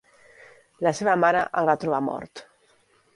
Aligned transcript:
La 0.87 0.93
seva 0.99 1.15
mare 1.25 1.43
el 1.61 1.69
va 1.71 1.75
trobar 1.85 2.03
mort. 2.07 2.43